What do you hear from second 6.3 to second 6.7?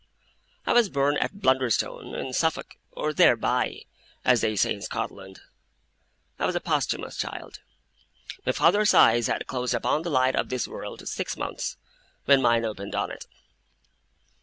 I was a